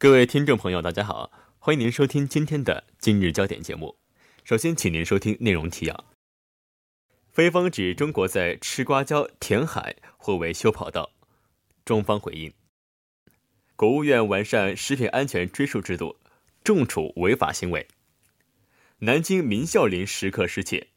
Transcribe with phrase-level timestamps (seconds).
[0.00, 3.98] 各位听众朋友，大家好，欢迎您收听今天的今日焦点节目。
[4.44, 6.04] 首先，请您收听内容提要：
[7.32, 11.10] 菲方指中国在吃瓜礁填海或为修跑道，
[11.84, 12.54] 中方回应。
[13.74, 16.16] 国务院完善食品安全追溯制度，
[16.62, 17.88] 重处违法行为。
[18.98, 20.90] 南京明孝陵石刻失窃，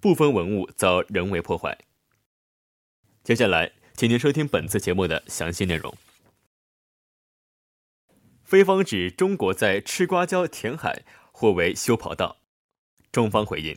[0.00, 1.76] 部分文物遭人为破坏。
[3.22, 5.94] 接下来，请您收听本次节目的详细内容。
[8.46, 12.38] 菲方指中国在吃瓜礁填海或为修跑道，
[13.10, 13.76] 中方回应。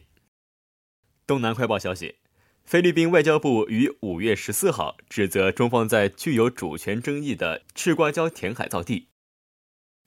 [1.26, 2.18] 东南快报消息。
[2.64, 9.08] 菲律宾外交部于五月十四号指责中方在具有主权争议的赤瓜礁填海造地，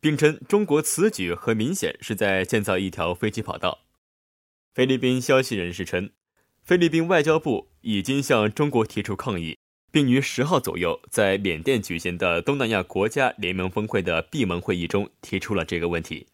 [0.01, 3.81] 并称中国此举很明显是在建造一条飞机跑道。
[4.73, 6.12] 菲律宾消息人士称，
[6.62, 9.59] 菲律宾外交部已经向中国提出抗议，
[9.92, 16.27] 并于十号左右在缅甸举行的东南亚国家联盟峰会的闭门会议中提出了这个问题。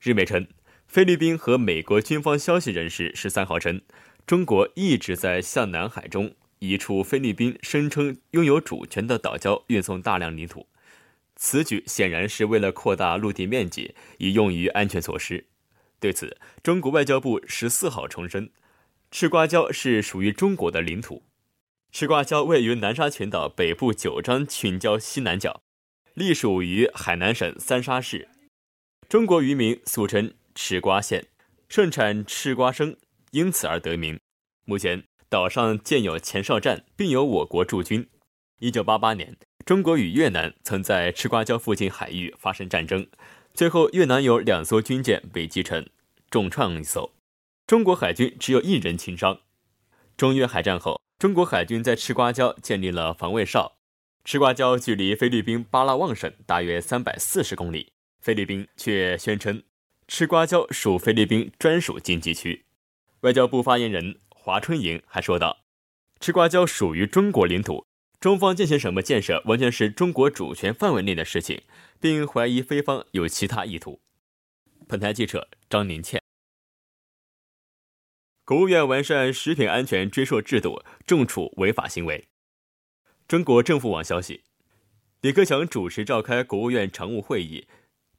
[0.00, 0.48] 日媒称，
[0.86, 3.80] 菲律宾和美国军方消息人士十三号称。
[4.26, 10.66] 中国一直在向南海中一处菲律宾声称拥有主权的岛礁运送大量领土，
[11.36, 15.44] 此举显然是为了扩大陆地面积，以用于安全措施。
[16.00, 18.50] 对此，中国外交部十四号重申，
[19.12, 21.22] 赤瓜礁是属于中国的领土。
[21.98, 25.62] 赤瓜礁位于南沙群岛北部九张群礁西南角，
[26.12, 28.28] 隶属于海南省三沙市。
[29.08, 31.24] 中国渔民俗称赤瓜县，
[31.70, 32.94] 盛产赤瓜生。
[33.30, 34.20] 因此而得名。
[34.66, 38.06] 目前岛上建有前哨站，并有我国驻军。
[38.58, 43.06] 一九八八年，中国与越南曾在赤瓜礁附近海域发生战争，
[43.54, 45.88] 最后越南有两艘军舰被击沉，
[46.28, 47.14] 重创一艘，
[47.66, 49.40] 中国海军只有一人轻伤。
[50.18, 53.78] 中越海战后，中国海军在赤瓜礁建立了防卫哨。
[54.22, 59.62] 赤瓜礁距离菲律宾巴拉望省大约三百四十公里，菲律宾却宣称
[60.06, 62.66] 赤瓜礁属菲律宾专属经济区。
[63.20, 65.64] 外交部发言人华春莹还说道
[66.20, 67.86] ：“赤瓜礁属于中国领土，
[68.20, 71.62] 中方进行什么建设完全是中国主权范围内的事情，
[71.98, 74.00] 并怀疑菲方有其他意图。”
[74.86, 76.25] 本台记者张宁倩。
[78.46, 82.28] 国务院完善食品安全追溯制度，重处违法行为。
[83.26, 84.44] 中国政府网消息，
[85.20, 87.66] 李克强主持召开国务院常务会议，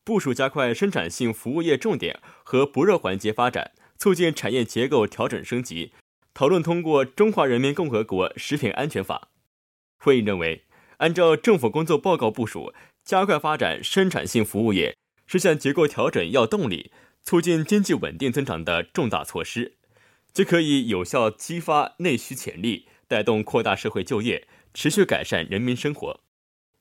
[0.03, 3.71] 部署加快生产性服务业重点和薄弱环节发展。
[3.97, 5.91] 促进产业结构调整升级，
[6.33, 9.29] 讨论通过《中华人民共和国食品安全法》。
[10.05, 10.65] 会议认为，
[10.97, 12.73] 按照政府工作报告部署，
[13.03, 14.95] 加快发展生产性服务业，
[15.25, 16.91] 实现结构调整要动力，
[17.23, 19.76] 促进经济稳定增长的重大措施，
[20.37, 26.19] 既可以有效激发内需潜力，带动扩大社会就业，持续改善人民生活。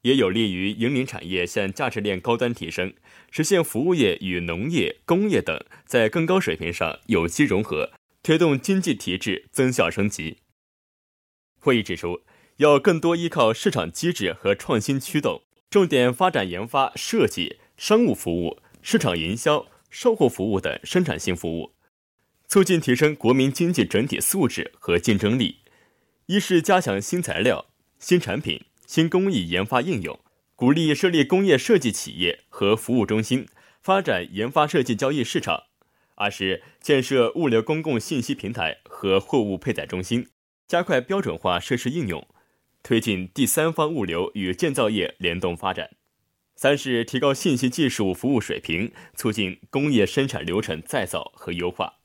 [0.02, 2.92] 也有利于引领产业向价值链高端提升，
[3.30, 10.36] 实现服务业与农业、工业等在更高水平上有机融合，推动经济体制增效升级。
[11.58, 12.20] 会议指出，
[12.58, 15.40] 要更多依靠市场机制和创新驱动，
[15.70, 21.72] 重点发展研发、设计、商务服务、市场营销、售后服务等生产性服务，
[22.48, 25.58] 促进提升国民经济整体素质和竞争力。
[26.26, 27.66] 一是加强新材料、
[27.98, 28.64] 新产品。
[28.86, 30.16] 新工艺研发应用，
[30.54, 33.48] 鼓励设立工业设计企业和服务中心，
[33.82, 35.64] 发展研发设计交易市场；
[36.14, 40.28] 二是建设物流公共信息平台和货物配载中心，
[40.68, 42.24] 加快标准化设施应用，
[42.84, 45.88] 推进第三方物流与建造业联动发展；
[46.54, 51.95] 三是提高信息技术服务水平，促进工业生产流程再造和优化。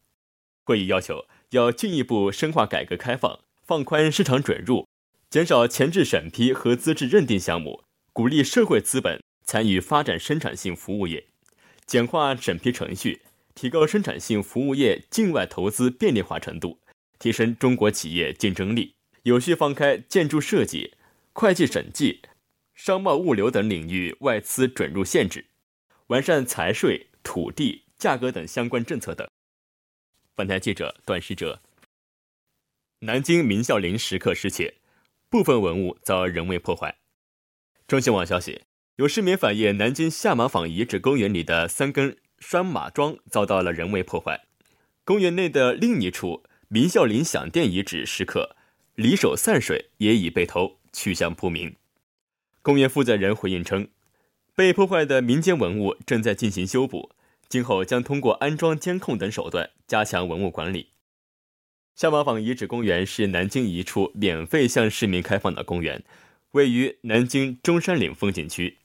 [0.72, 4.88] 会议要求要进一步深化改革开放，放宽市场准入。
[5.30, 7.84] 减少前置审批和资质认定项目，
[8.14, 11.26] 鼓励社会资本参与发展生产性服务业，
[11.86, 13.24] 简化审批程序，
[13.54, 16.80] 提高生产性服务业境外投资便利化程度，
[17.20, 18.94] 提升中国企业竞争力，
[19.24, 20.94] 有序放开建筑设计、
[21.34, 22.22] 会计审计、
[22.76, 25.48] 商贸物流等领域外资准入限制，
[26.08, 29.28] 完善财税、土地、价格等相关政策等。
[30.36, 31.62] 本台记者段世哲。
[33.00, 34.76] 南京明孝陵石刻失窃。
[35.30, 36.98] 部分文物遭人为破坏。
[37.88, 38.64] 中新网消息，
[38.98, 44.46] 有市民反映，南京下马坊遗址公园里的三根拴马桩遭到了人为破坏。
[45.06, 48.58] 公园内的另一处明孝陵享殿遗址石刻
[48.96, 51.78] “离手散水”也已被偷，去向不明。
[52.62, 53.88] 公园负责人回应称，
[54.54, 57.16] 被破坏的民间文物正在进行修补，
[57.52, 60.92] 今后将通过安装监控等手段加强文物管理。
[61.94, 66.02] 下马坊遗址公园是南京一处免费向市民开放的公园，
[66.52, 68.78] 位于南京中山陵风景区。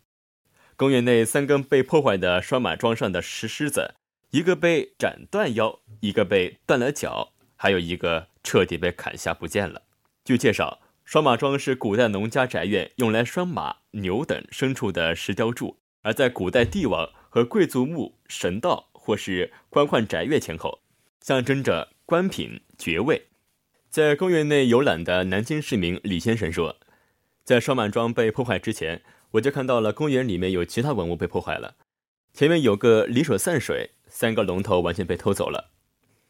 [0.74, 3.94] 公园内三根被破坏的拴马桩上的石狮子，
[4.30, 9.82] 一个被斩断腰，一个被断了脚，还有一个彻底被砍下不见了。
[10.24, 20.80] 据介绍，拴马桩是古代农家宅院用来拴马、牛等牲畜的石雕柱，而在古代帝王和贵族墓、神道或是官宦宅院前后，
[21.20, 23.26] 象征着官品爵位。
[23.90, 26.78] 在公园内游览的南京市民李先生说，
[27.44, 29.02] 在双满庄被破坏之前。
[29.32, 31.74] 我就看到了公园里面有其他文物被破坏了，
[32.32, 35.72] 前面有个离手散水，三个龙头完全被偷走了。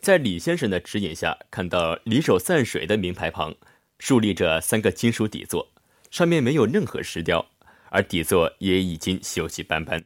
[0.01, 3.55] 在李先生的指引下，看到离手散水的名牌旁
[4.01, 5.69] 竖立着三个金属底座，
[6.11, 7.47] 上面没有任何石雕，
[7.91, 10.03] 而底座也已经锈迹斑斑。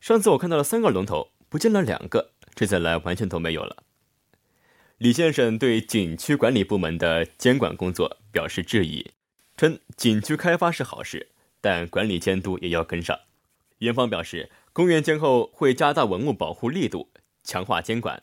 [0.00, 3.82] 上次我看到了三个龙头，不见了两个，这次来完全都没有了。
[4.98, 9.10] 李先生对景区管理部门的监管工作表示质疑，
[9.56, 11.28] 称景区开发是好事。
[11.60, 13.18] 但管理监督也要跟上。
[13.78, 17.10] 园方表示，公园建后会加大文物保护力度，
[17.42, 18.20] 强化监管。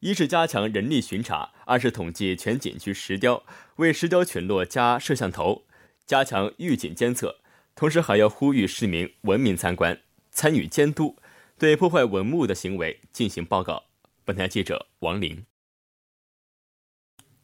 [0.00, 3.44] 一是加强人力巡查，二是统计全景区石雕，
[3.76, 5.64] 为石雕群落加摄像头，
[6.04, 7.36] 加强预警监测。
[7.76, 10.00] 同时还要呼吁市民文明参观，
[10.34, 11.16] 参与监督，
[11.56, 13.84] 对破坏文物的行为进行报告。
[14.24, 15.46] 本台记者王林。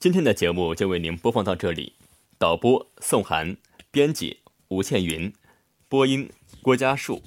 [0.00, 1.94] 今天的节目就为您播放到这里。
[2.36, 3.56] 导播宋涵，
[3.90, 4.40] 编辑。
[4.68, 5.32] 吴倩云，
[5.88, 6.30] 播音
[6.62, 7.22] 郭家树。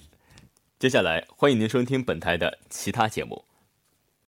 [0.80, 3.46] 接下来，欢迎您收听本台的其他节目。